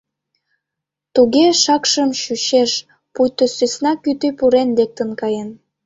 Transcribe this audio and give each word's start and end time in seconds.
Туге 1.13 1.45
шакшын 1.63 2.09
чучеш, 2.21 2.71
пуйто 3.13 3.45
сӧсна 3.55 3.93
кӱтӱ 4.03 4.29
пурен 4.37 4.69
лектын 4.77 5.09
каен. 5.19 5.49